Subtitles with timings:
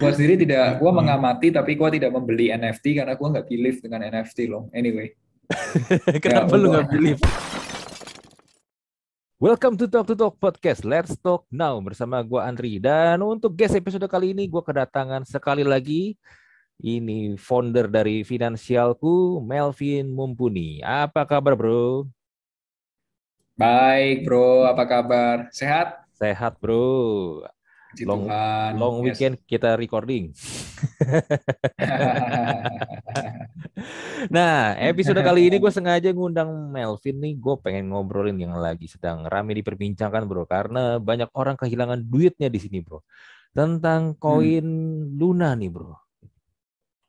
[0.00, 1.04] Gua sendiri tidak, gua Hmm.
[1.04, 4.64] mengamati tapi gua tidak membeli NFT karena gua nggak believe dengan NFT loh.
[4.72, 5.12] Anyway,
[6.24, 7.20] Kenapa Ya, lu nggak believe?
[9.36, 10.88] Welcome to Talk to Talk Podcast.
[10.88, 12.80] Let's talk now bersama gua Andri.
[12.80, 16.16] Dan untuk guest episode kali ini gua kedatangan sekali lagi
[16.80, 20.80] ini founder dari Finansialku, Melvin Mumpuni.
[20.80, 22.08] Apa kabar, Bro?
[23.52, 25.36] baik bro, apa kabar?
[25.52, 26.00] Sehat?
[26.16, 27.44] Sehat, Bro.
[27.90, 28.72] Puji Long- Tuhan.
[28.78, 29.04] Long Yes.
[29.04, 30.30] weekend kita recording.
[34.28, 37.34] Nah, episode kali ini gue sengaja ngundang Melvin nih.
[37.40, 40.44] Gue pengen ngobrolin yang lagi sedang rame diperbincangkan, bro.
[40.44, 43.00] Karena banyak orang kehilangan duitnya di sini, bro.
[43.50, 44.66] Tentang koin
[45.16, 45.96] Luna nih, bro.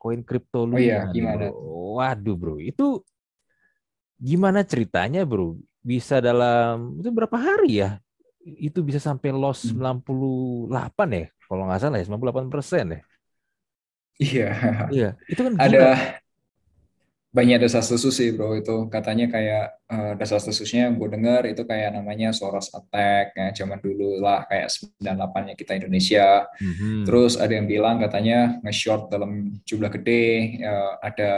[0.00, 1.52] Koin kripto Luna Oh iya, nih, gimana?
[1.52, 2.00] bro.
[2.00, 2.56] Waduh, bro.
[2.56, 3.04] Itu
[4.16, 5.60] gimana ceritanya, bro?
[5.84, 8.00] Bisa dalam itu berapa hari ya?
[8.42, 9.78] Itu bisa sampai loss Hmm.
[9.78, 11.24] 98 ya?
[11.46, 13.00] Kalau nggak salah ya, 98 persen ya.
[14.20, 14.44] Iya,
[14.92, 15.66] Iya, itu kan gila.
[15.66, 15.80] ada
[17.32, 22.68] banyak desas-desus sih bro itu katanya kayak eh, desas-desusnya gue dengar itu kayak namanya Soros
[22.76, 27.08] Attack ya zaman dulu lah kayak 98-nya kita Indonesia Mhm.
[27.08, 31.32] Terus ada yang bilang katanya nge-short dalam jumlah gede, ya, ada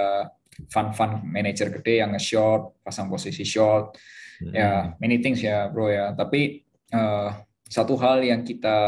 [0.70, 3.94] fund-fund manager gede yang nge-short, pasang posisi short,
[4.42, 4.50] Mhm.
[4.50, 6.10] ya many things ya bro ya.
[6.10, 6.63] Tapi
[6.94, 7.30] eh,
[7.66, 8.78] satu hal yang kita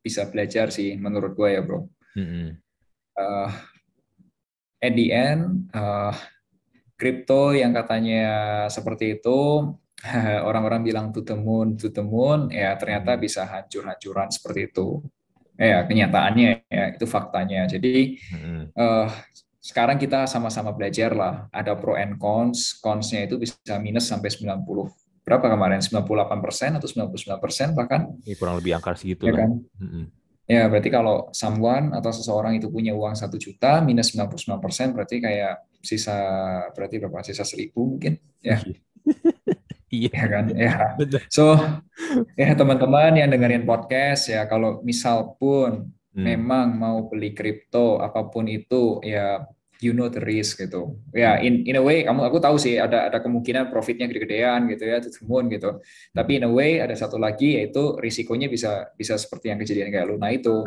[0.00, 1.84] bisa belajar sih menurut gue ya bro.
[2.16, 2.46] Mhm.
[3.12, 3.50] Eh,
[4.82, 6.14] at the end, eh,
[6.96, 8.24] kripto yang katanya
[8.72, 9.68] seperti itu,
[10.48, 15.02] orang-orang bilang to the moon, to the moon, ya ternyata bisa hancur-hancuran seperti itu.
[15.54, 17.68] Ya, kenyataannya ya itu faktanya.
[17.68, 18.74] Jadi Mhm.
[18.74, 19.08] eh,
[19.62, 21.46] sekarang kita sama-sama belajar lah.
[21.54, 22.82] Ada pro and cons.
[22.82, 24.90] Consnya itu bisa minus sampai 90
[25.22, 25.78] berapa kemarin?
[25.78, 29.50] 98% atau 99% bahkan Ini kurang lebih angka segitu ya kan?
[29.78, 30.04] Mhm.
[30.50, 35.62] Ya, berarti kalau someone atau seseorang itu punya uang satu juta minus 99% berarti kayak
[35.80, 36.18] sisa
[36.74, 37.22] berarti berapa?
[37.22, 38.58] Sisa seribu mungkin, ya,
[39.88, 40.10] Iya.
[40.18, 40.44] ya kan?
[40.52, 40.74] Ya.
[41.30, 41.54] So,
[42.34, 46.28] ya teman-teman yang dengerin podcast ya kalau misal pun Hmm.
[46.28, 49.48] memang mau beli kripto apa pun itu ya
[49.82, 50.96] you know the risk gitu.
[51.10, 54.86] Ya in in a way kamu aku tahu sih ada ada kemungkinan profitnya gede-gedean gitu
[54.86, 55.82] ya to the moon gitu.
[56.14, 60.06] Tapi in a way ada satu lagi yaitu risikonya bisa bisa seperti yang kejadian kayak
[60.06, 60.62] Luna itu.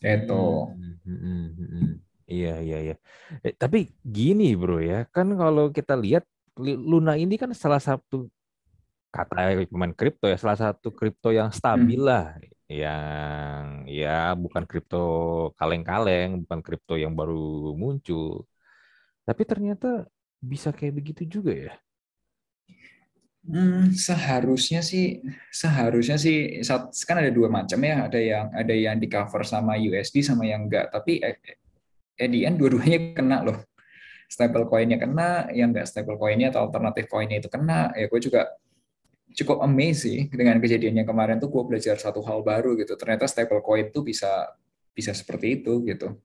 [0.00, 0.72] Itu.
[0.72, 1.92] Hmm, hmm, hmm.
[2.30, 2.96] Iya, iya, iya.
[3.42, 6.22] Eh, tapi gini bro ya, kan kalau kita lihat
[6.62, 8.30] Li- Luna ini kan salah satu
[9.10, 12.38] kata pemain kripto ya, salah satu kripto yang stabil lah,
[12.70, 15.02] yang ya bukan kripto
[15.58, 18.46] kaleng-kaleng, bukan kripto yang baru muncul.
[19.26, 20.06] Tapi ternyata
[20.38, 21.74] bisa kayak begitu juga ya.
[23.40, 26.60] Hmm, seharusnya sih seharusnya sih
[27.08, 30.68] kan ada dua macam ya ada yang ada yang di cover sama USD sama yang
[30.68, 31.40] enggak tapi eh,
[32.20, 33.64] eh, end dua-duanya kena loh
[34.28, 38.44] stable coinnya kena yang enggak stable coinnya atau alternatif coinnya itu kena ya gue juga
[39.38, 43.24] cukup amazed sih dengan kejadian yang kemarin tuh gue belajar satu hal baru gitu ternyata
[43.30, 44.50] stable coin tuh bisa
[44.96, 46.18] bisa seperti itu gitu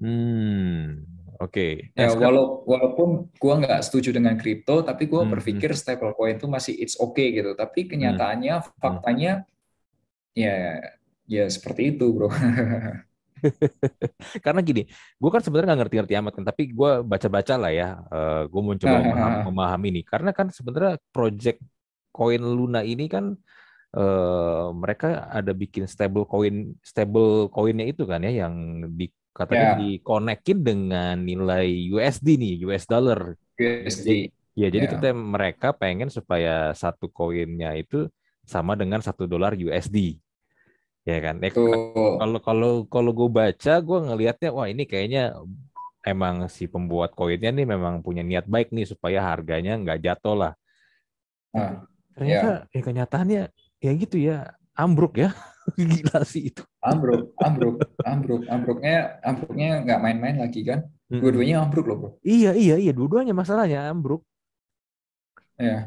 [0.00, 1.04] Hmm,
[1.40, 1.60] oke.
[1.94, 6.46] Nah, Ya, walau, walaupun gua nggak setuju dengan kripto, tapi gua Hmm, berpikir stablecoin itu
[6.50, 7.54] masih it's okay gitu.
[7.54, 9.46] Tapi kenyataannya, faktanya,
[10.34, 10.80] ya,
[11.30, 12.28] ya seperti itu, bro.
[14.44, 14.82] Karena gini,
[15.20, 17.86] gue kan sebenarnya nggak ngerti-ngerti amat kan, tapi gue baca-baca lah ya,
[18.50, 20.00] gue mau coba memaham- memahami ini.
[20.06, 21.58] Karena kan sebenarnya project
[22.16, 23.24] koin Luna ini kan
[23.98, 25.06] eh, mereka
[25.38, 26.54] ada bikin stable coin,
[26.90, 28.54] stable coinnya itu kan ya, yang
[28.98, 29.06] di
[29.38, 29.74] katanya Ya.
[29.82, 33.20] dikonekin dengan nilai USD nih, US dollar.
[33.58, 34.30] USD.
[34.54, 34.92] Ya, jadi Ya.
[34.94, 38.06] kita mereka pengen supaya satu koinnya itu
[38.46, 39.98] sama dengan satu dolar USD.
[41.08, 41.36] Ya kan?
[41.44, 42.18] Eh, Tuh.
[42.20, 45.20] kalau kalau kalau gue baca gue ngelihatnya wah ini kayaknya
[46.06, 50.52] emang si pembuat koinnya nih memang punya niat baik nih supaya harganya nggak jatuh lah
[51.54, 53.42] Nah, ternyata ya kenyataannya
[53.82, 55.34] ya gitu ya ambruk ya
[55.78, 60.84] gila sih itu ambruk, ambruk, ambruk, ambruknya, ambruknya nggak main-main lagi kan?
[61.08, 62.10] Dua-duanya ambruk loh, bro.
[62.20, 64.24] iya iya iya dua-duanya masalahnya ambruk
[65.54, 65.86] Ya,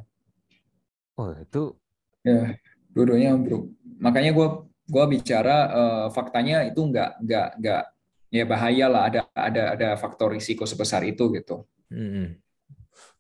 [1.20, 1.76] oh itu
[2.24, 2.56] ya,
[2.96, 3.68] dua-duanya ambruk.
[4.00, 7.84] Makanya gua, gua bicara eh, faktanya itu nggak, nggak, nggak,
[8.32, 9.02] ya bahaya lah.
[9.12, 11.68] Ada, ada, ada faktor risiko sebesar itu gitu.
[11.92, 12.40] mm-mm.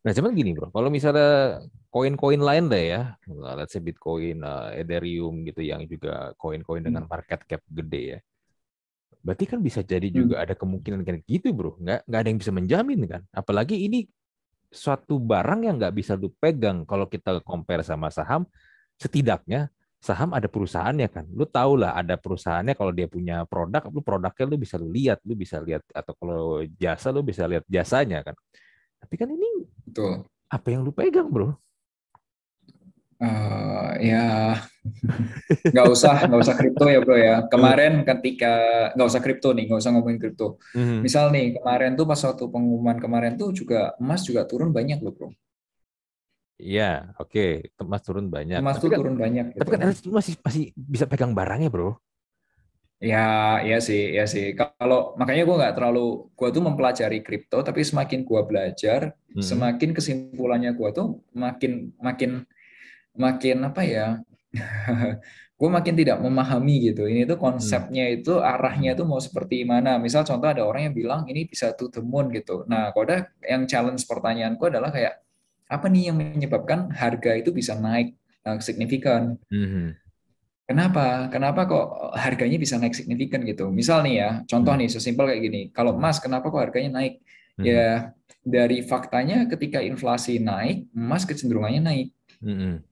[0.07, 0.71] Nah cuman gini bro.
[0.71, 1.59] Kalau misalnya
[1.91, 3.01] koin-koin lain deh ya
[3.59, 8.19] let's say Bitcoin eh, Ethereum gitu yang juga koin-koin dengan market cap gede ya
[9.27, 11.75] berarti kan bisa jadi juga ada kemungkinan kayak gitu bro.
[11.83, 13.21] Nggak nggak ada yang bisa menjamin kan?
[13.35, 14.07] Apalagi ini
[14.71, 18.47] suatu barang yang nggak bisa lu pegang kalau kita compare sama saham
[18.95, 19.67] setidaknya
[19.99, 21.25] saham ada perusahaannya kan.
[21.33, 25.33] Lu tahu lah ada perusahaannya kalau dia punya produk, lu produknya lu bisa lihat, lu
[25.35, 28.35] bisa lihat atau kalau jasa lu bisa lihat jasanya kan.
[29.01, 30.27] Tapi kan ini Betul.
[30.47, 31.55] apa yang lu pegang, Bro?
[33.17, 34.53] Uh, ya
[35.73, 38.53] nggak usah nggak usah kripto ya bro ya kemarin ketika
[38.93, 41.01] nggak usah kripto nih nggak usah ngomongin kripto Mhm.
[41.01, 45.13] misal nih kemarin tuh pas waktu pengumuman kemarin tuh juga emas juga turun banyak loh
[45.17, 45.29] bro
[46.57, 48.57] Iya, oke, emas turun banyak.
[48.57, 51.33] emas Tapi tuh kan, turun banyak tapi gitu kan Ernest lu masih masih bisa pegang
[51.37, 52.01] barangnya, Bro.
[52.97, 54.57] Ya ya sih ya sih.
[54.57, 59.43] Kalau makanya gue nggak terlalu gue tuh mempelajari kripto tapi semakin gue belajar Mhm.
[59.45, 62.41] semakin kesimpulannya gue tuh makin makin
[63.13, 64.07] makin apa ya?
[65.57, 67.09] Gue makin tidak memahami gitu.
[67.09, 69.97] Ini tuh konsepnya itu arahnya tuh mau seperti mana.
[69.97, 72.61] Misal contoh ada orang yang bilang ini bisa to the moon gitu.
[72.69, 75.17] Nah kalau yang challenge pertanyaanku adalah kayak
[75.65, 78.13] apa nih yang menyebabkan harga itu bisa naik
[78.45, 79.41] uh, signifikan?
[79.49, 79.97] Mhm.
[80.67, 81.31] Kenapa?
[81.31, 83.71] Kenapa kok harganya bisa naik signifikan gitu?
[83.71, 84.83] Misal nih ya, contoh Hmm.
[84.83, 85.61] nih sesimpel kayak gini.
[85.71, 87.23] Kalau emas, kenapa kok harganya naik?
[87.55, 87.63] Mhm.
[87.63, 88.11] Ya
[88.43, 92.07] dari faktanya ketika inflasi naik, emas kecenderungannya naik.
[92.43, 92.83] Mhm.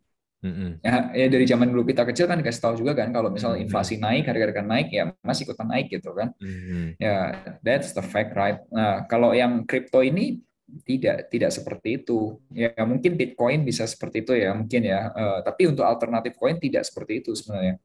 [0.45, 0.69] Mhm.
[0.87, 3.67] Ya, ya dari zaman dulu kita kecil kan dikasih tahu juga kan kalau misalnya Hmm.
[3.67, 6.31] inflasi naik, harga-harga naik, ya emas ikutan naik gitu kan.
[6.39, 6.95] Mhm.
[6.95, 8.63] Ya, that's the fact, right?
[8.71, 10.39] Nah, kalau yang kripto ini
[10.85, 12.41] tidak tidak seperti itu.
[12.51, 15.13] Ya, mungkin Bitcoin bisa seperti itu ya, mungkin ya.
[15.13, 17.77] Eh, tapi untuk alternatif koin tidak seperti itu sebenarnya.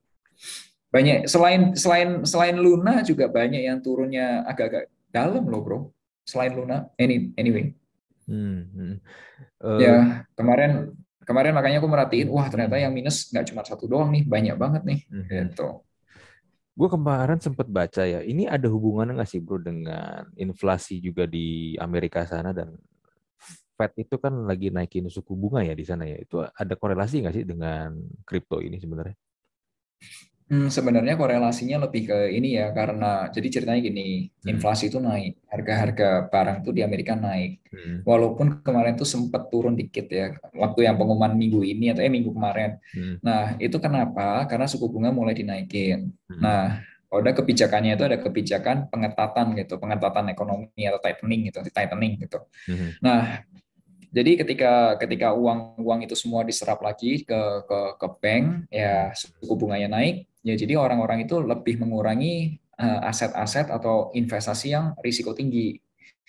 [0.91, 5.79] Banyak selain selain selain Luna juga banyak yang turunnya agak-agak dalam loh, Bro.
[6.27, 7.71] Selain Luna, any anyway.
[8.27, 8.99] Mhm.
[9.61, 14.11] Eh, Ya, kemarin kemarin makanya aku merhatiin, wah ternyata yang minus nggak cuma satu doang
[14.11, 15.00] nih, banyak banget nih.
[15.06, 15.55] mhm.
[15.55, 15.69] Gitu.
[16.78, 21.75] Gue kemarin sempat baca ya, ini ada hubungannya nggak sih bro dengan inflasi juga di
[21.82, 22.78] Amerika sana dan
[23.78, 26.17] Fed itu kan lagi naikin suku bunga ya di sana ya.
[26.20, 27.90] Itu ada korelasi nggak sih dengan
[28.28, 29.17] kripto ini sebenarnya?
[30.50, 34.58] Hmm, sebenarnya korelasinya lebih ke ini ya karena jadi ceritanya gini, Hmm.
[34.58, 37.62] inflasi itu naik, harga-harga barang tuh di Amerika naik.
[37.70, 38.02] Hmm.
[38.02, 42.35] Walaupun kemarin tuh sempat turun dikit ya, waktu yang pengumuman minggu ini atau eh minggu
[42.35, 42.82] kemarin.
[42.91, 43.23] Hmm.
[43.23, 44.43] Nah, itu kenapa?
[44.50, 46.11] Karena suku bunga mulai dinaikin.
[46.26, 46.41] Hmm.
[46.43, 52.43] Nah, ada kebijakannya itu ada kebijakan pengetatan gitu, pengetatan ekonomi atau tightening gitu, tightening gitu.
[52.67, 52.91] Hmm.
[52.99, 53.46] Nah,
[54.11, 59.55] jadi ketika ketika uang uang itu semua diserap lagi ke ke ke bank, ya suku
[59.55, 65.77] bunganya naik, ya jadi orang-orang itu lebih mengurangi eh, aset-aset atau investasi yang risiko tinggi.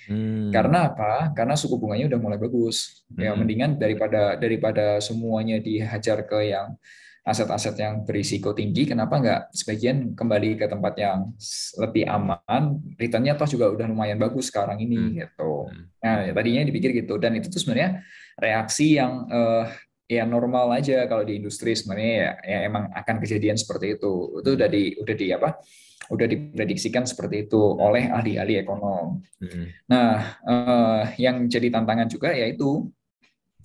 [0.09, 0.49] Hmm.
[0.49, 1.29] Karena apa?
[1.31, 3.05] Karena suku bunganya udah mulai bagus.
[3.15, 3.45] Ya Hmm.
[3.45, 6.75] mendingan daripada daripada semuanya dihajar ke yang
[7.21, 11.29] aset-aset yang berisiko tinggi, kenapa nggak sebagian kembali ke tempat yang
[11.77, 15.13] lebih aman, returnnya toh juga udah lumayan bagus sekarang ini Hmm.
[15.21, 15.53] gitu.
[15.69, 15.85] Hmm.
[16.01, 18.01] Nah, ya tadinya dipikir gitu dan itu tuh sebenarnya
[18.41, 19.69] reaksi yang eh,
[20.11, 24.43] ya normal aja kalau di industri sebenarnya ya, ya emang akan kejadian seperti itu.
[24.43, 25.49] Itu udah di udah di apa?
[26.11, 29.23] Udah diprediksikan seperti itu oleh ahli-ahli ekonom.
[29.39, 29.65] Hmm.
[29.87, 32.91] Nah, eh, yang jadi tantangan juga yaitu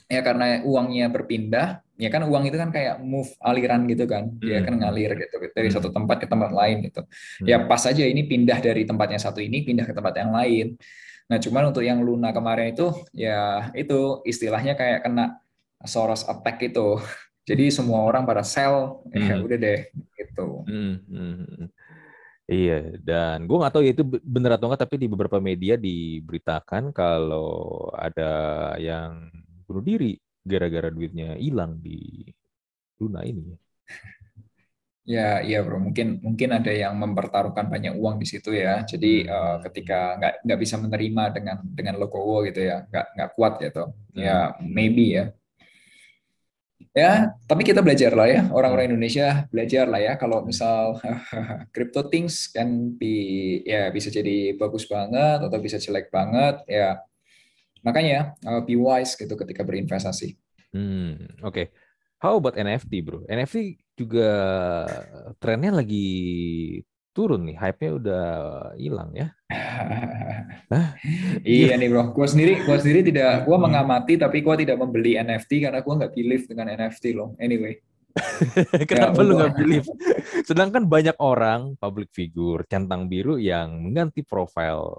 [0.06, 4.62] ya karena uangnya berpindah, ya kan uang itu kan kayak move aliran gitu kan, dia
[4.62, 4.86] kan Hmm.
[4.86, 5.76] ngalir gitu dari Hmm.
[5.82, 7.02] satu tempat ke tempat lain gitu.
[7.42, 10.78] Ya pas aja ini pindah dari tempatnya satu ini pindah ke tempat yang lain.
[11.26, 15.42] Nah, cuman untuk yang Luna kemarin itu ya itu istilahnya kayak kena
[15.88, 16.98] Soros attack itu.
[17.48, 19.46] Jadi semua orang pada sell, ya Hmm.
[19.46, 19.80] udah deh
[20.18, 20.66] gitu.
[20.66, 21.66] Hmm, hmm, hmm.
[22.46, 26.94] Iya, dan gue nggak tahu ya itu benar atau enggak, tapi di beberapa media diberitakan
[26.94, 27.50] kalau
[27.90, 28.22] ada
[28.78, 29.30] yang
[29.66, 30.14] bunuh diri
[30.46, 32.22] gara-gara duitnya hilang di
[33.00, 33.56] Luna ini.
[35.06, 35.78] Ya, iya bro.
[35.78, 38.82] Mungkin mungkin ada yang mempertaruhkan banyak uang di situ ya.
[38.82, 43.52] Jadi eh, ketika nggak nggak bisa menerima dengan dengan logowo gitu ya, nggak nggak kuat
[43.62, 43.82] gitu.
[44.18, 45.24] Ya maybe ya.
[46.96, 48.48] Ya, tapi kita belajar lah ya.
[48.48, 50.12] Orang-orang Indonesia belajar lah ya.
[50.16, 50.96] Kalau misal
[51.76, 57.00] crypto things can be ya bisa jadi bagus banget atau bisa jelek banget ya.
[57.84, 60.36] Makanya eh, be wise gitu ketika berinvestasi.
[60.72, 61.68] Hmm, oke.
[62.16, 63.24] How about NFT, bro?
[63.28, 64.30] NFT juga
[65.36, 66.08] trennya lagi
[67.16, 68.24] turun nih, hype-nya udah
[68.76, 69.32] hilang ya.
[71.46, 73.64] Iya nih bro, gue sendiri, gua sendiri tidak, gue Hmm.
[73.64, 77.32] mengamati tapi gue tidak membeli NFT karena gue nggak believe dengan NFT loh.
[77.38, 77.78] Anyway,
[78.90, 79.86] Kenapa lu untuk- nggak believe?
[80.42, 84.90] Sedangkan banyak orang, public figure, centang biru yang mengganti profile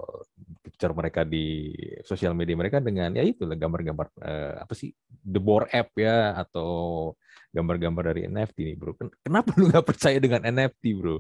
[0.62, 4.92] picture mereka di sosial media mereka dengan ya itu gambar-gambar eh, apa sih
[5.24, 7.12] the Bored app ya atau
[7.50, 8.94] gambar-gambar dari NFT nih bro.
[8.94, 11.18] Ken- Kenapa lu nggak percaya dengan NFT bro?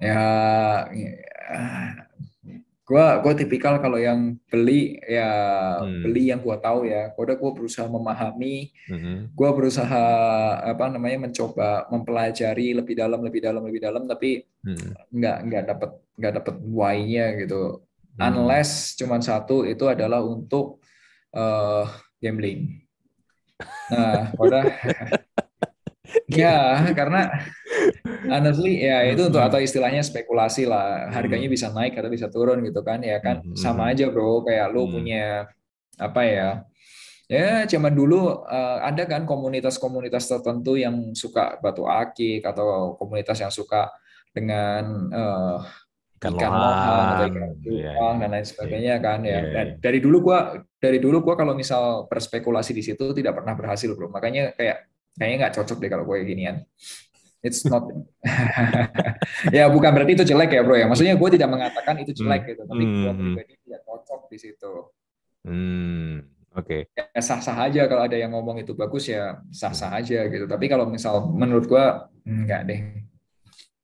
[0.00, 0.20] Ya,
[2.86, 5.26] Gua gua tipikal kalau yang beli ya
[5.82, 6.06] Hmm.
[6.06, 7.10] beli yang gua tahu ya.
[7.18, 9.34] Udah gua berusaha memahami, Mhm.
[9.34, 10.04] gua berusaha
[10.62, 14.94] apa namanya mencoba mempelajari lebih dalam lebih dalam lebih dalam tapi Hmm.
[15.10, 17.82] nggak nggak dapat nggak dapat why-nya gitu.
[18.14, 18.22] Hmm.
[18.22, 20.78] Unless cuman satu itu adalah untuk
[21.34, 21.84] eh,
[22.22, 22.86] gambling.
[23.90, 24.62] Nah, udah
[26.30, 27.30] ya karena
[28.26, 29.48] honestly ya itu untuk Hmm.
[29.50, 31.10] atau istilahnya spekulasi lah.
[31.14, 31.54] Harganya Hmm.
[31.56, 33.54] bisa naik atau bisa turun gitu kan ya kan Hmm.
[33.54, 34.92] sama aja bro kayak lu Hmm.
[35.00, 35.24] punya
[35.96, 36.50] apa ya
[37.26, 43.50] Ya, zaman dulu eh, ada kan komunitas-komunitas tertentu yang suka batu akik atau komunitas yang
[43.50, 43.90] suka
[44.30, 45.58] dengan eh,
[46.22, 48.20] Ikan ikan lohan atau ikan Iya, cupang iya.
[48.22, 49.42] dan lain sebagainya kan ya.
[49.42, 49.76] Iya, Dan iya.
[49.82, 50.38] dari dulu gua
[50.78, 54.08] dari dulu gua kalau misal berspekulasi di situ tidak pernah berhasil, Bro.
[54.14, 56.56] Makanya kayak kayaknya nggak cocok deh kalau gue ginian.
[57.40, 57.86] It's not
[59.56, 60.86] ya bukan berarti itu jelek ya, Bro ya.
[60.88, 63.18] Maksudnya gue tidak mengatakan itu jelek gitu, tapi gue Hmm.
[63.36, 64.72] pribadi tidak cocok di situ.
[65.46, 66.14] Hmm.
[66.56, 66.88] Oke.
[66.96, 70.48] ya sah-sah aja kalau ada yang ngomong itu bagus ya sah-sah aja gitu.
[70.48, 72.80] Tapi kalau misal menurut gua enggak deh.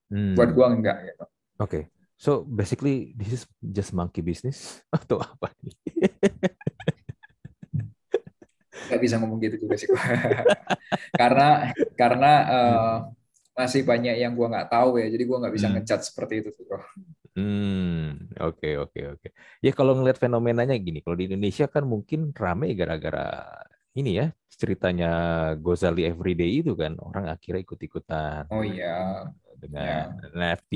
[0.09, 0.33] Hmm.
[0.33, 1.25] Buat gua enggak gitu.
[1.61, 1.81] Oke.
[2.17, 5.77] So basically this is just monkey business atau apa nih?
[8.87, 9.89] Enggak bisa ngomong gitu juga sih
[11.19, 11.43] karena
[12.01, 12.95] karena eh,
[13.59, 15.07] masih banyak yang gua nggak tahu ya.
[15.13, 15.75] Jadi gua nggak bisa Hmm.
[15.75, 16.67] ngecat seperti itu tuh.
[17.37, 19.27] Hmm, oke oke oke.
[19.65, 23.21] Ya kalau ngelihat fenomenanya gini, kalau di Indonesia kan mungkin rame gara-gara
[23.99, 24.25] ini ya
[24.61, 25.07] ceritanya
[25.65, 29.33] Gozali Everyday itu kan orang akhirnya ikut-ikutan Oh iya.
[29.63, 30.73] Dengan NFT,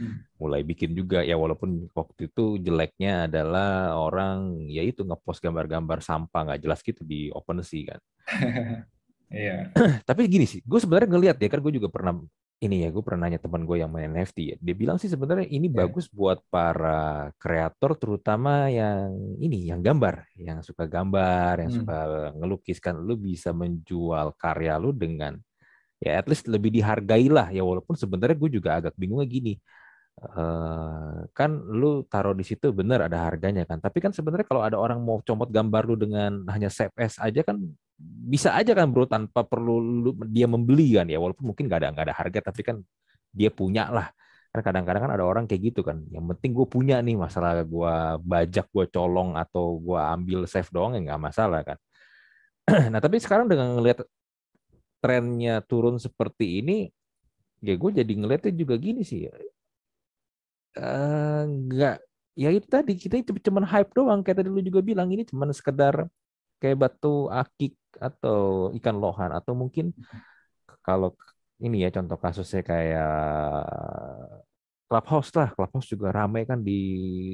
[0.00, 0.24] Hmm.
[0.40, 6.40] mulai bikin juga ya walaupun waktu itu jeleknya adalah orang ya itu ngepost gambar-gambar sampah
[6.52, 8.00] nggak jelas gitu di OpenSea kan.
[9.34, 9.72] Iya.
[10.08, 12.14] Tapi gini sih, gue sebenarnya ngelihat ya kan gue juga pernah
[12.62, 14.56] ini ya, gue pernah nanya teman gue yang main NFT ya.
[14.62, 15.84] Dia bilang sih sebenarnya ini Ya.
[15.84, 19.10] bagus buat para kreator terutama yang
[19.42, 21.78] ini, yang gambar, yang suka gambar, yang Hmm.
[21.82, 21.98] suka
[22.38, 25.36] ngelukis kan, lu bisa menjual karya lu dengan
[26.04, 27.48] ya at least lebih dihargai lah.
[27.56, 29.52] Ya walaupun sebenarnya gue juga agak bingungnya gini.
[30.38, 33.78] eh, kan lu taruh di situ bener ada harganya kan.
[33.82, 37.56] Tapi kan sebenarnya kalau ada orang mau comot gambar lu dengan hanya as aja kan
[38.32, 41.06] bisa aja kan bro tanpa perlu lu, dia membeli kan.
[41.12, 42.76] Ya walaupun mungkin nggak ada nggak ada harga tapi kan
[43.34, 44.06] dia punya lah.
[44.54, 45.98] Kan kadang-kadang kan ada orang kayak gitu kan.
[46.14, 50.94] Yang penting gue punya nih masalah gue bajak gue colong atau gue ambil save doang
[50.96, 51.78] ya nggak masalah kan.
[52.92, 54.04] Nah tapi sekarang dengan ngelihat
[55.04, 56.88] trennya turun seperti ini
[57.66, 59.20] ya gue jadi ngeliatnya juga gini sih
[60.74, 61.94] Eh, nggak
[62.42, 65.54] ya itu tadi kita itu cuman hype doang kayak tadi lu juga bilang ini cuman
[65.54, 65.94] sekedar
[66.58, 67.72] kayak batu akik
[68.06, 68.38] atau
[68.78, 69.94] ikan lohan atau mungkin
[70.86, 71.08] kalau
[71.64, 73.10] ini ya contoh kasusnya kayak
[74.88, 76.72] Clubhouse lah Clubhouse juga ramai kan di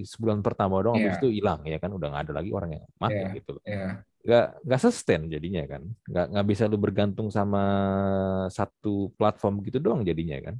[0.06, 1.20] sebulan pertama doang habis Iya.
[1.20, 3.36] itu hilang ya kan udah nggak ada lagi orang yang pakai Iya.
[3.36, 3.86] gitu Iya.
[4.20, 7.62] Nggak nggak sustain jadinya kan nggak nggak bisa lu bergantung sama
[8.52, 10.56] satu platform gitu doang jadinya kan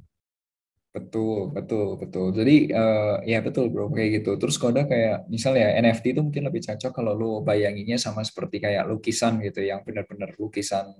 [0.91, 2.35] Betul, betul, betul.
[2.35, 4.35] Jadi eh, ya betul bro kayak gitu.
[4.35, 8.91] Terus kode kayak misalnya NFT itu mungkin lebih cocok kalau lu bayanginnya sama seperti kayak
[8.91, 10.91] lukisan gitu, yang benar-benar lukisan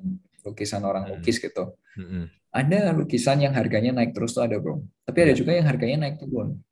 [0.48, 1.20] lukisan orang Hmm.
[1.20, 1.76] lukis gitu.
[2.00, 2.24] Mm-mm.
[2.56, 4.80] Ada lukisan yang harganya naik terus tuh ada bro.
[5.04, 5.40] Tapi ada Iya.
[5.44, 6.64] juga yang harganya naik turun.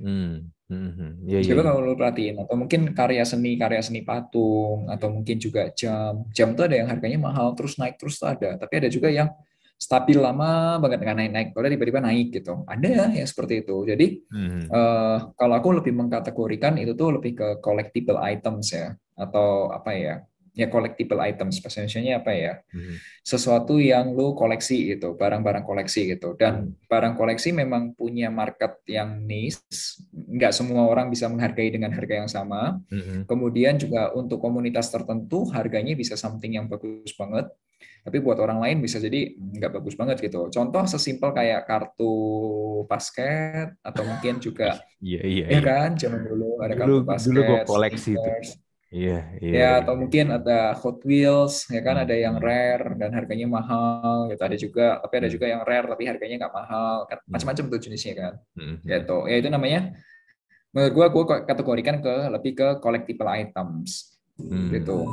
[0.00, 0.48] Hmm.
[0.70, 1.26] Mhm.
[1.26, 1.66] Iya, iya, Coba iya.
[1.66, 6.54] kalau lu perhatiin atau mungkin karya seni karya seni patung atau mungkin juga jam jam
[6.54, 8.54] tuh ada yang harganya mahal terus naik terus tuh ada.
[8.54, 9.34] Tapi ada juga yang
[9.74, 11.48] stabil lama banget nggak naik naik.
[11.56, 12.62] Kalau tiba-tiba naik gitu.
[12.70, 13.76] Ada yang seperti itu.
[13.82, 14.62] Jadi Mhm.
[14.70, 20.14] Eh, kalau aku lebih mengkategorikan itu tuh lebih ke collectible items ya atau apa ya
[20.60, 21.58] ya collectible items.
[21.58, 22.54] Bahasa Indonesia apa ya?
[22.70, 22.94] Mhm.
[23.20, 26.34] sesuatu yang lu koleksi gitu barang-barang koleksi gitu.
[26.34, 29.64] Dan barang koleksi memang punya market yang niche.
[30.12, 32.80] Nggak semua orang bisa menghargai dengan harga yang sama.
[32.90, 33.24] Mhm.
[33.24, 37.48] kemudian juga untuk komunitas tertentu harganya bisa something yang bagus banget.
[38.00, 40.48] Tapi buat orang lain bisa jadi nggak bagus banget gitu.
[40.48, 42.12] Contoh sesimpel kayak kartu
[42.88, 45.60] basket atau mungkin juga Iya, iya, ya iya.
[45.64, 45.90] kan?
[45.96, 48.48] Zaman dulu ada Dulu- kartu basket dulu gua koleksi sneakers.
[48.90, 49.50] Iya, iya.
[49.54, 49.68] ya iya.
[49.86, 52.44] atau mungkin ada Hot Wheels ya kan ada yang hmm.
[52.44, 55.34] rare dan harganya mahal gitu ada juga tapi ada Hmm.
[55.38, 57.30] juga yang rare tapi harganya nggak mahal kan Hmm.
[57.30, 58.34] macam-macam tuh jenisnya kan
[58.82, 59.94] gitu ya itu namanya
[60.74, 64.74] menurut gua gua kategorikan ke lebih ke collectible items Hmm.
[64.74, 65.06] gitu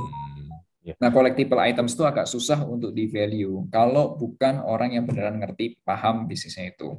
[0.87, 0.95] Ya.
[1.03, 5.75] Nah, collectible items itu agak susah untuk di value kalau bukan orang yang beneran ngerti,
[5.83, 6.95] paham bisnisnya itu.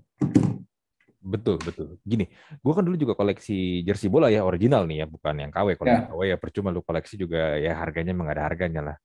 [1.18, 1.98] Betul, betul.
[2.06, 2.30] Gini,
[2.62, 5.74] gua kan dulu juga koleksi jersey bola ya, original nih ya, bukan yang KW.
[5.74, 5.94] Kalau Ya.
[5.98, 8.96] yang KW ya percuma lu koleksi juga ya harganya emang ada harganya lah.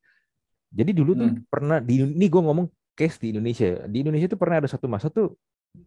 [0.70, 1.42] Jadi dulu tuh Hmm.
[1.50, 3.82] pernah di ini gua ngomong case di Indonesia.
[3.90, 5.34] Di Indonesia tuh pernah ada satu masa tuh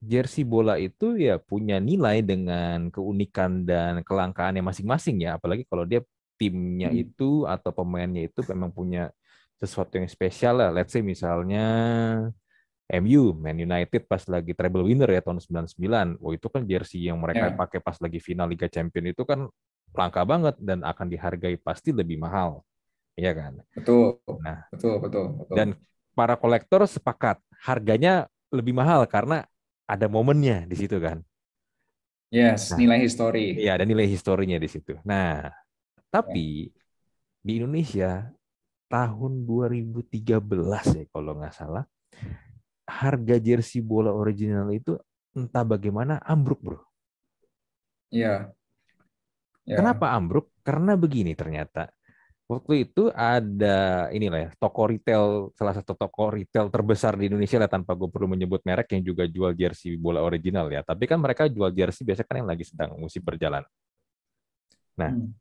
[0.03, 5.39] jersey bola itu ya punya nilai dengan keunikan dan kelangkaannya masing-masing ya.
[5.39, 6.03] Apalagi kalau dia
[6.35, 7.03] timnya Hmm.
[7.07, 9.15] itu atau pemainnya itu memang punya
[9.57, 10.75] sesuatu yang spesial lah.
[10.75, 11.65] Let's say misalnya
[12.91, 16.09] MU, Man United pas lagi treble winner ya tahun 99.
[16.23, 17.57] Oh itu kan jersey yang mereka Ya.
[17.59, 19.51] pakai pas lagi final Liga Champion itu kan
[19.97, 22.63] langka banget dan akan dihargai pasti lebih mahal.
[23.19, 23.53] Iya kan?
[23.75, 24.21] Betul.
[24.39, 24.61] Nah.
[24.71, 25.57] betul, betul, betul.
[25.57, 25.69] Dan
[26.15, 29.45] para kolektor sepakat harganya lebih mahal karena
[29.89, 31.21] ada momennya di situ kan.
[32.31, 32.79] yes, Nah.
[32.79, 33.57] nilai histori.
[33.57, 34.95] Iya, ada nilai historinya di situ.
[35.07, 35.49] Nah,
[36.11, 36.71] tapi
[37.47, 38.29] di Indonesia
[38.91, 41.85] tahun 2013 ya kalau nggak salah,
[42.87, 44.95] harga jersey bola original itu
[45.37, 46.81] entah bagaimana ambruk, Bro.
[48.15, 48.55] Iya.
[49.67, 49.77] Ya.
[49.83, 50.55] Kenapa ambruk?
[50.63, 51.91] Karena begini ternyata.
[52.47, 57.67] Waktu itu ada inilah ya, toko retail, salah satu toko retail terbesar di Indonesia lah
[57.67, 60.87] tanpa gue perlu menyebut merek yang juga jual jersey bola original ya.
[60.87, 63.67] Tapi kan mereka jual jersey biasanya kan yang lagi sedang musim berjalan.
[64.95, 65.35] Nah, Hmm.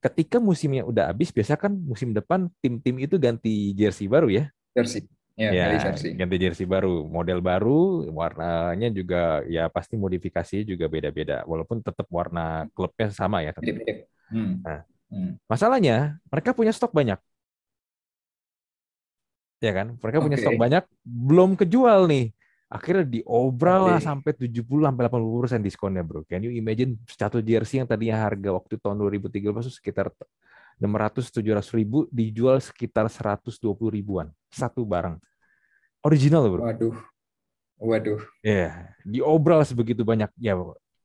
[0.00, 4.48] ketika musimnya udah habis, biasa kan musim depan tim-tim itu ganti jersey baru ya.
[4.72, 5.04] Jersey.
[5.34, 6.10] Ya, Ya, beli jersey.
[6.14, 11.42] ganti jersey baru, model baru, warnanya juga ya pasti modifikasinya juga beda-beda.
[11.42, 13.50] Walaupun tetap warna klubnya sama ya.
[13.50, 14.06] tetap.
[14.30, 14.62] Hmm.
[14.62, 14.86] Nah.
[15.10, 15.34] Hmm.
[15.50, 17.18] Masalahnya, mereka punya stok banyak.
[19.58, 19.98] Ya kan?
[19.98, 20.44] Mereka punya Oke.
[20.46, 22.30] stok banyak, belum kejual nih.
[22.70, 24.06] Akhirnya diobral lah Oke.
[24.06, 26.26] sampai 70 sampai 80% diskonnya, Bro.
[26.26, 30.10] Can you imagine satu jersey yang tadinya harga waktu tahun 2013 itu sekitar
[30.78, 33.50] 600 700 ribu dijual sekitar 120
[33.90, 35.18] ribuan satu barang.
[36.04, 36.62] Original, Bro.
[36.68, 36.96] Waduh.
[37.80, 38.20] Waduh.
[38.44, 40.54] Ya, diobral sebegitu banyak ya.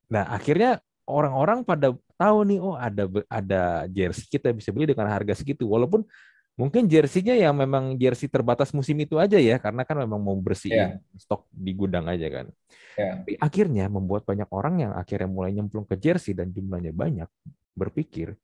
[0.06, 5.34] Nah, akhirnya orang-orang pada tahu nih, oh ada ada jersey kita bisa beli dengan harga
[5.34, 5.66] segitu.
[5.66, 6.06] Walaupun
[6.54, 11.00] mungkin jersey-nya yang memang jersey terbatas musim itu aja ya, karena kan memang mau bersihin
[11.16, 12.46] stok di gudang aja kan.
[12.94, 13.18] Ya.
[13.18, 17.28] Tapi akhirnya membuat banyak orang yang akhirnya mulai nyemplung ke jersey dan jumlahnya banyak
[17.72, 18.36] berpikir,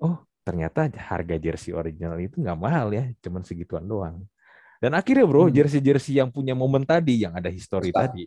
[0.00, 4.20] oh ternyata harga jersey original itu nggak mahal ya, cuman segituan doang.
[4.78, 5.54] Dan akhirnya bro, Hmm.
[5.56, 8.00] jersey-jersey yang punya momen tadi, yang ada histori Rusak.
[8.04, 8.22] tadi,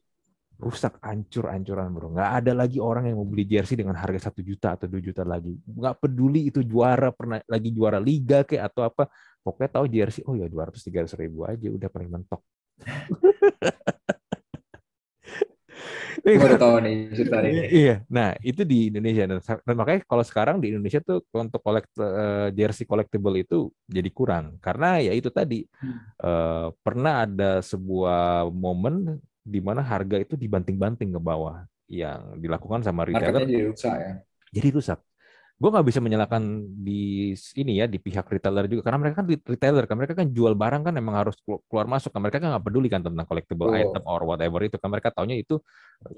[0.57, 2.07] rusak, hancur-hancuran bro.
[2.17, 5.21] Nggak ada lagi orang yang mau beli jersey dengan harga satu juta atau 2 juta
[5.21, 5.53] lagi.
[5.69, 9.05] Nggak peduli itu juara, pernah lagi juara liga kayak atau apa.
[9.45, 12.41] Pokoknya tahu jersey, oh ya 200 300 ribu aja udah paling mentok.
[16.27, 17.61] Gue udah tahu nih cerita ini.
[17.71, 21.91] Iya, nah itu di Indonesia dan, dan makanya kalau sekarang di Indonesia tuh untuk kolekt
[21.99, 25.93] eh, jersey collectible itu jadi kurang karena ya itu tadi Hmm.
[26.25, 33.07] eh, pernah ada sebuah momen di mana harga itu dibanting-banting ke bawah yang dilakukan sama
[33.07, 34.11] Marketnya retailer jadi rusak ya.
[34.51, 34.99] jadi rusak.
[35.57, 36.41] Gue nggak bisa menyalahkan
[36.85, 40.53] di ini ya di pihak retailer juga karena mereka kan retailer kan mereka kan jual
[40.53, 43.73] barang kan emang harus kelu- keluar masuk kan mereka kan nggak peduli kan tentang collectible
[43.73, 43.81] Betul.
[43.81, 45.57] item or whatever itu kan mereka taunya itu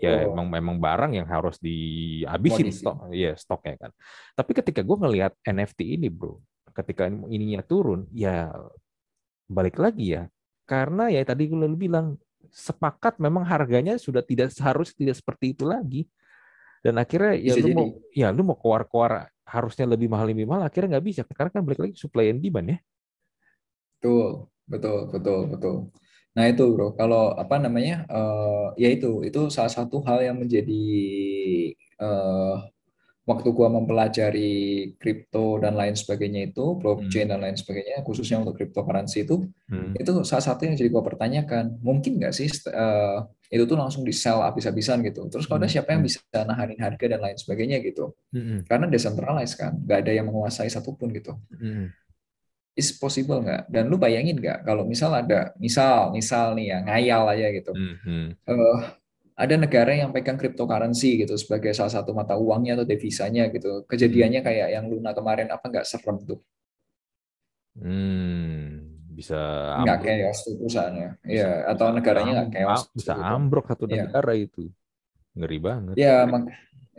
[0.04, 2.84] ya emang memang barang yang harus dihabisin Commodity.
[2.84, 3.92] stok ya stoknya kan.
[4.36, 6.44] Tapi ketika gue ngelihat NFT ini bro,
[6.76, 8.52] ketika ininya turun ya
[9.48, 10.24] balik lagi ya
[10.68, 12.20] karena ya tadi gue bilang
[12.54, 16.06] sepakat memang harganya sudah tidak seharusnya tidak seperti itu lagi
[16.86, 17.76] dan akhirnya ya lu jadi.
[17.76, 21.62] mau ya lu mau keluar-keluar harusnya lebih mahal lebih mahal akhirnya nggak bisa karena kan
[21.66, 22.80] balik lagi supply and demand ya
[24.00, 25.76] Betul, betul, betul, betul.
[26.32, 30.72] Nah itu bro, kalau apa namanya, eh ya itu, itu salah satu hal yang menjadi
[32.00, 32.56] eh
[33.30, 34.50] waktu gua mempelajari
[35.02, 39.36] kripto dan lain sebagainya itu, blockchain dan lain sebagainya, khususnya untuk cryptocurrency itu,
[39.70, 39.94] Hmm.
[40.02, 43.18] itu salah satu yang jadi gua pertanyakan, mungkin nggak sih eh,
[43.56, 45.22] itu tuh langsung di sell habis-habisan gitu.
[45.32, 46.10] Terus kalau ada Hmm, siapa yang hmm.
[46.10, 48.66] bisa nahanin harga dan lain sebagainya gitu, Mm-mm.
[48.70, 51.34] karena decentralized kan, nggak ada yang menguasai satupun gitu.
[51.54, 51.94] Mm-mm.
[52.80, 53.68] is possible nggak?
[53.68, 57.72] Dan lu bayangin nggak kalau misal ada, misal, misal nih ya, ngayal aja gitu.
[57.76, 58.40] Mhm.
[58.48, 58.80] Eh,
[59.44, 63.70] ada negara yang pegang cryptocurrency gitu sebagai salah satu mata uangnya atau devisanya gitu.
[63.92, 66.40] Kejadiannya kayak yang Luna kemarin apa nggak serem tuh?
[67.80, 69.36] Hmm, bisa
[69.80, 69.98] Nggak
[70.44, 71.08] tuh perusahaannya.
[71.34, 72.82] Iya, atau negaranya nggak chaos.
[72.84, 73.32] am- bisa gitu.
[73.34, 74.04] ambrok satu Iya.
[74.04, 74.60] negara itu
[75.38, 76.50] ngeri banget Ya, mak-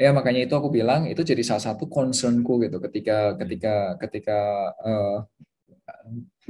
[0.02, 3.70] ya makanya itu aku bilang itu jadi salah satu concernku gitu ketika ketika
[4.02, 4.36] ketika
[4.86, 5.14] eh,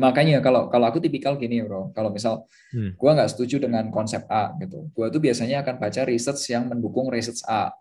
[0.00, 2.94] makanya kalau kalau aku tipikal gini bro, kalau misal Hmm.
[2.94, 7.11] gua nggak setuju dengan konsep A gitu, gua tuh biasanya akan baca research yang mendukung
[7.11, 7.74] research A,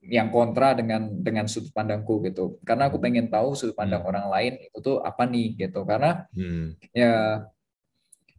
[0.00, 4.10] yang kontra dengan dengan sudut pandangku gitu, karena aku pengen tahu sudut pandang Hmm.
[4.14, 6.78] orang lain itu tuh apa nih gitu, karena Hmm.
[6.94, 7.44] ya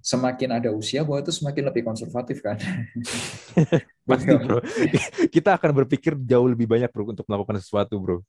[0.01, 2.57] semakin ada usia gua tuh semakin lebih konservatif kan.
[4.11, 4.59] Pasti bro.
[5.35, 8.19] Kita akan berpikir jauh lebih banyak bro untuk melakukan sesuatu bro.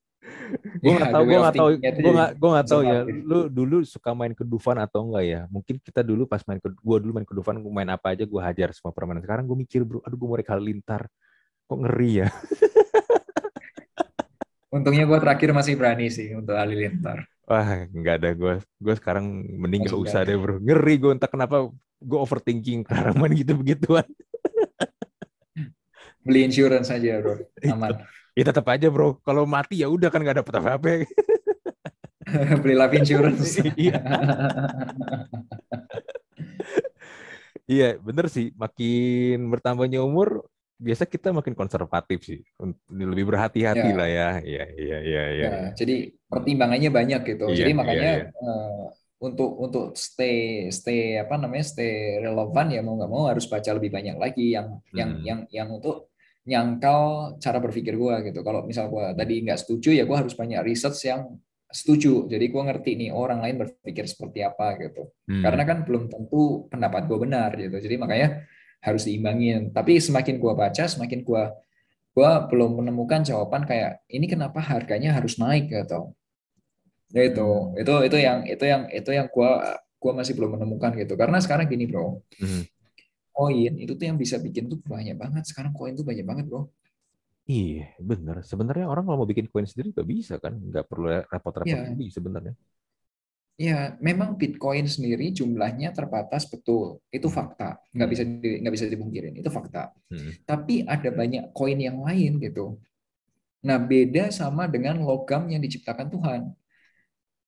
[0.78, 3.00] gue Ya, nggak tahu gue nggak tahu thinking-nya itu gue nggak gue nggak tahu ya.
[3.26, 5.40] Lu dulu suka main ke Dufan atau enggak ya?
[5.50, 8.22] Mungkin kita dulu pas main ke gue dulu main ke Dufan gue main apa aja
[8.22, 9.24] gue hajar semua permainan.
[9.24, 11.10] Sekarang gue mikir bro aduh gue mau rekal lintar
[11.66, 12.28] kok ngeri ya?
[14.76, 17.28] Untungnya gue terakhir masih berani sih untuk halilintar.
[17.42, 18.30] wah nggak ada.
[18.32, 19.26] Gue gue sekarang
[19.58, 20.62] mending nggak usah deh bro.
[20.62, 21.66] Ngeri gue entah kenapa
[22.02, 24.06] gue overthinking sekarang main gitu begituan
[26.22, 27.34] Beli insurance aja bro,
[27.66, 27.92] aman.
[28.32, 30.88] ya tetap aja bro kalau mati ya udah kan nggak dapet apa-apa
[32.62, 33.58] Beli life insurance.
[33.76, 33.98] Iya.
[37.70, 38.50] Iya, bener sih.
[38.58, 40.42] Makin bertambahnya umur,
[40.82, 42.40] biasa kita makin konservatif sih.
[42.90, 43.96] Lebih berhati-hati Ya.
[43.98, 44.28] lah ya.
[44.42, 45.46] Iya, iya, iya, iya.
[45.46, 45.94] Ya, jadi
[46.26, 47.44] pertimbangannya banyak gitu.
[47.50, 48.24] Iya, Jadi iya, makanya iya.
[48.34, 48.82] eh,
[49.22, 53.90] untuk untuk stay stay apa namanya stay relevan ya mau nggak mau harus baca lebih
[53.94, 55.22] banyak lagi yang yang Hmm.
[55.22, 56.10] yang yang untuk
[56.42, 58.42] nyangkal cara berpikir gua gitu.
[58.42, 61.38] Kalau misal gua tadi nggak setuju ya gua harus banyak research yang
[61.70, 62.26] setuju.
[62.26, 65.08] Jadi gua ngerti nih orang lain berpikir seperti apa gitu.
[65.30, 65.42] Hmm.
[65.42, 67.78] Karena kan belum tentu pendapat gua benar gitu.
[67.78, 68.42] Jadi makanya
[68.82, 69.70] harus diimbangin.
[69.70, 71.54] Tapi semakin gua baca, semakin gua
[72.12, 76.12] gua belum menemukan jawaban kayak ini kenapa harganya harus naik gitu.
[77.12, 77.76] Ya itu, Hmm.
[77.78, 81.14] itu itu yang itu yang itu yang gua gua masih belum menemukan gitu.
[81.14, 82.26] Karena sekarang gini, Bro.
[82.42, 82.66] Hmm.
[83.32, 85.42] Koin itu tuh yang bisa bikin tuh banyak banget.
[85.50, 86.60] Sekarang koin tuh banyak banget, Bro.
[87.50, 88.36] Iya, bener.
[88.50, 91.90] Sebenarnya orang kalau mau bikin koin sendiri juga bisa kan, nggak perlu repot-repot Iya.
[91.90, 92.54] juga sebenarnya.
[93.60, 96.98] Ya, memang Bitcoin sendiri jumlahnya terbatas betul.
[97.12, 97.36] Itu Hmm.
[97.36, 97.78] fakta.
[97.94, 98.14] Nggak Hmm.
[98.16, 99.34] bisa di- nggak bisa dipungkirin.
[99.38, 99.92] Itu fakta.
[100.10, 100.32] Hmm.
[100.48, 102.80] Tapi ada banyak koin yang lain gitu.
[103.62, 106.40] Nah, beda sama dengan logam yang diciptakan Tuhan.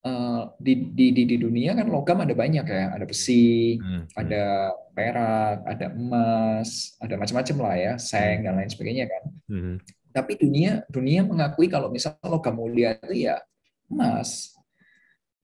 [0.04, 2.92] Eh, di, di, di, di dunia kan logam ada banyak ya.
[2.92, 4.04] Ada besi, Hmm.
[4.12, 9.22] ada perak, ada emas, ada macam-macam lah ya, seng dan lain sebagainya kan.
[9.48, 9.74] Hmm.
[10.12, 13.40] Tapi dunia dunia mengakui kalau misal logam mulia itu ya
[13.88, 14.52] emas.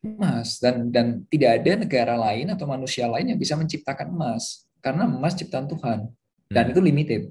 [0.05, 5.09] Emas dan dan tidak ada negara lain atau manusia lain yang bisa menciptakan emas karena
[5.09, 6.09] emas ciptaan Tuhan
[6.53, 6.73] dan Hmm.
[6.77, 7.23] itu limited.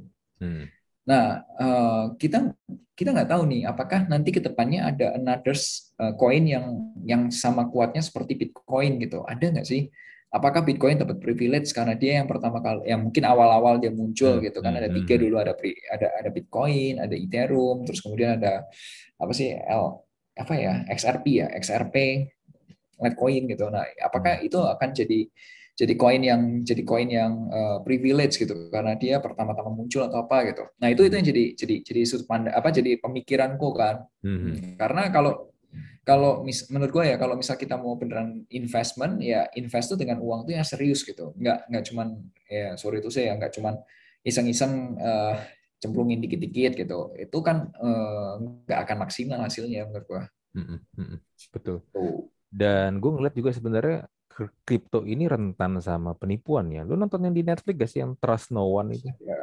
[0.42, 0.65] Hmm.
[1.10, 2.54] Nah, eh, kita
[2.93, 6.65] kita nggak tahu nih apakah nanti ke depannya ada another eh, coin yang
[7.02, 9.26] yang sama kuatnya seperti Bitcoin gitu.
[9.26, 9.89] Ada nggak sih?
[10.30, 14.45] Apakah Bitcoin dapat privilege karena dia yang pertama kali yang mungkin awal-awal dia muncul Hmm,
[14.45, 15.24] gitu kan ada hmm, tiga hmm.
[15.26, 15.54] dulu ada
[15.89, 18.69] ada ada Bitcoin, ada Ethereum, terus kemudian ada
[19.17, 20.06] apa sih L
[20.38, 21.95] apa ya XRP ya XRP
[23.02, 23.65] Litecoin gitu.
[23.74, 25.26] Nah, apakah itu akan jadi
[25.80, 30.44] jadi koin yang jadi koin yang eh, privilege gitu karena dia pertama-tama muncul atau apa
[30.52, 30.68] gitu.
[30.76, 34.04] Nah, itu itu yang jadi jadi jadi sudut pandang apa jadi pemikiranku kan.
[34.20, 34.76] Hmm.
[34.76, 35.56] Karena kalau
[36.04, 40.20] kalau mis, menurut gue ya kalau misal kita mau beneran investment ya invest tuh dengan
[40.20, 41.32] uang tuh yang serius gitu.
[41.39, 42.08] Nggak nggak cuman
[42.52, 43.80] ya sorry itu saya nggak cuman
[44.28, 45.36] iseng-iseng eh,
[45.80, 47.15] cemplungin dikit-dikit gitu.
[47.15, 48.34] Itu kan eh,
[48.68, 50.24] nggak akan maksimal hasilnya menurut gue.
[50.60, 50.84] Hmm.
[51.00, 51.18] Hmm.
[51.56, 51.88] Betul.
[51.96, 52.28] Tuh.
[52.52, 54.12] Dan gue ngeliat juga sebenarnya
[54.67, 56.82] kripto ini rentan sama penipuan ya.
[56.88, 59.10] Lu nonton yang di Netflix gak sih yang Trust No One itu?
[59.19, 59.39] Ya,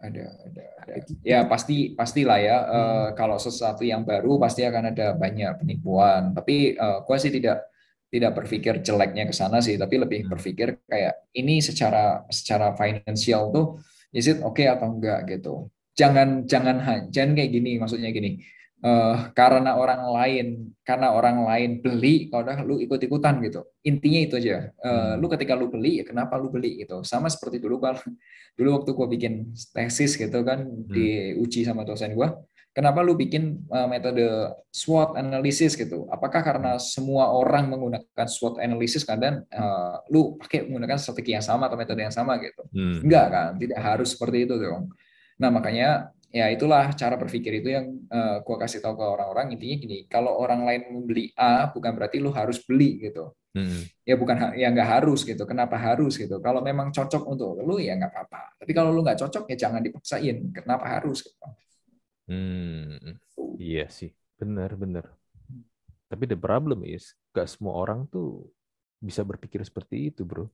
[0.00, 0.92] ada, ada, ada.
[1.24, 2.56] Ya pasti, pastilah ya.
[2.68, 3.14] eh, Hmm.
[3.18, 6.32] kalau sesuatu yang baru pasti akan ada banyak penipuan.
[6.36, 7.66] Tapi eh, gua sih tidak
[8.12, 10.30] tidak berpikir jeleknya ke sana sih, tapi lebih Hmm.
[10.36, 13.66] berpikir kayak ini secara secara financial tuh
[14.14, 15.68] is it okay atau enggak gitu.
[15.96, 16.76] Jangan jangan
[17.10, 18.40] jangan kayak gini, maksudnya gini.
[18.86, 20.46] Eh, karena orang lain
[20.86, 23.66] karena orang lain beli, kalau udah lu ikut-ikutan gitu.
[23.82, 24.70] Intinya itu aja.
[24.70, 25.18] Eh, Hmm.
[25.20, 27.02] Lu ketika lu beli, ya kenapa lu beli gitu.
[27.02, 27.98] Sama seperti dulu kalau
[28.58, 32.38] dulu waktu gua bikin tesis gitu kan diuji sama dosen gua
[32.76, 39.04] kenapa lu bikin uh, metode SWOT analysis gitu apakah karena semua orang menggunakan SWOT analysis
[39.08, 43.00] kan dan uh, lu pakai menggunakan strategi yang sama atau metode yang sama gitu Hmm.
[43.00, 44.92] enggak kan tidak harus seperti itu dong
[45.40, 49.76] nah makanya ya itulah cara berpikir itu yang uh, gua kasih tahu ke orang-orang intinya
[49.78, 53.88] gini kalau orang lain membeli A bukan berarti lu harus beli gitu Hmm.
[54.04, 57.96] ya bukan ya nggak harus gitu kenapa harus gitu kalau memang cocok untuk lu ya
[57.96, 61.40] nggak apa-apa tapi kalau lu nggak cocok ya jangan dipaksain kenapa harus gitu
[62.26, 63.22] Hmm.
[63.56, 65.14] Iya sih, benar-benar.
[66.10, 68.50] Tapi the problem is, gak semua orang tuh
[68.98, 70.50] bisa berpikir seperti itu, bro.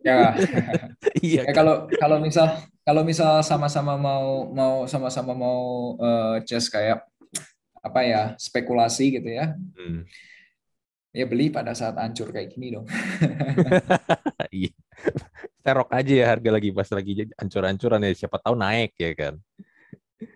[0.00, 0.32] Ya
[1.24, 1.42] Iya.
[1.48, 2.46] Ya kalau kalau misal
[2.82, 5.60] kalau misal sama-sama mau mau sama-sama mau
[6.00, 7.04] eh, just kayak
[7.78, 10.02] apa ya spekulasi gitu ya Hmm.
[11.14, 12.86] ya beli pada saat hancur kayak gini dong
[14.54, 14.72] Iya.
[15.62, 19.34] Terok aja ya harga lagi pas lagi ancur-ancuran ya siapa tahu naik ya kan.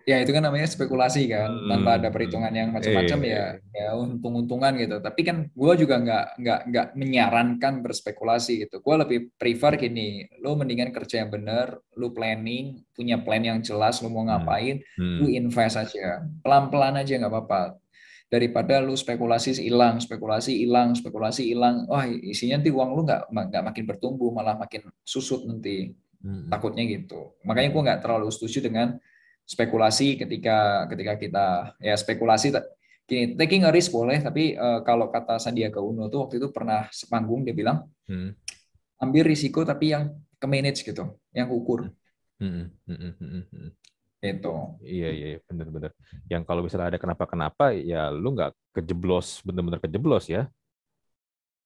[0.03, 3.47] Ya itu kan namanya spekulasi kan Hmm, tanpa ada perhitungan yang macam-macam ya Iya.
[3.75, 9.19] ya untung-untungan gitu tapi kan gue juga nggak nggak nggak menyarankan berspekulasi gitu gue lebih
[9.35, 14.23] prefer gini lo mendingan kerja yang bener lo planning punya plan yang jelas lo mau
[14.23, 14.31] Hmm.
[14.31, 15.19] ngapain Hmm.
[15.19, 17.75] lu invest aja pelan-pelan aja nggak apa-apa
[18.31, 23.63] daripada lu spekulasi hilang spekulasi hilang spekulasi hilang wah isinya nanti uang lu nggak nggak
[23.63, 25.91] makin bertumbuh malah makin susut nanti
[26.23, 26.47] Hmm.
[26.47, 28.95] takutnya gitu makanya gue nggak terlalu setuju dengan
[29.43, 31.45] spekulasi ketika ketika kita
[31.83, 32.55] ya spekulasi
[33.03, 36.87] gini taking a risk boleh tapi eh, kalau kata Sandiaga Uno tuh waktu itu pernah
[36.91, 38.35] sepanggung dia bilang Hmm.
[38.99, 41.87] ambil risiko tapi yang ke manage gitu yang ukur
[42.41, 42.67] Hmm.
[42.83, 42.97] Hmm.
[42.99, 43.13] Hmm.
[43.15, 43.43] Hmm.
[43.47, 43.69] Hmm.
[44.19, 45.91] gitu Iya, iya, iya, bener-bener.
[46.27, 50.47] Yang kalau misalnya ada kenapa-kenapa, ya lu nggak kejeblos, bener-bener kejeblos ya.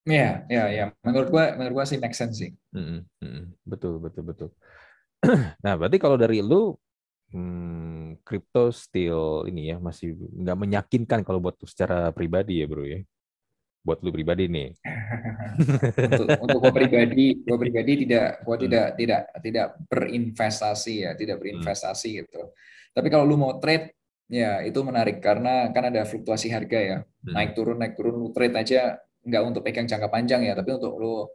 [0.07, 3.43] ya ya ya menurut gue menurut gue sih make sense sih Mm-mm, mm-mm.
[3.67, 4.49] Betul, betul, betul.
[5.65, 6.71] Nah, berarti kalau dari lu,
[7.33, 13.01] hmm, crypto still ini ya, masih nggak meyakinkan kalau buat secara pribadi ya bro ya.
[13.83, 14.75] Buat lu pribadi nih.
[16.11, 18.63] untuk untuk gue pribadi gue pribadi tidak gue Hmm.
[18.67, 22.51] tidak tidak tidak berinvestasi ya tidak berinvestasi gitu
[22.91, 23.93] tapi kalau lu mau trade
[24.27, 27.33] ya itu menarik karena kan ada fluktuasi harga ya Hmm.
[27.35, 30.93] naik turun naik turun lu trade aja nggak untuk pegang jangka panjang ya tapi untuk
[30.99, 31.27] lu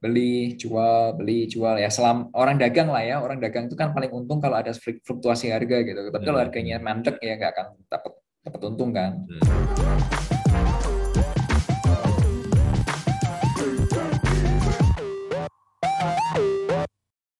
[0.00, 4.08] beli jual beli jual ya selam orang dagang lah ya orang dagang itu kan paling
[4.08, 6.46] untung kalau ada fluktuasi harga gitu tapi kalau Hmm.
[6.48, 10.39] harganya mandek ya nggak akan dapat dapat untung kan Hmm.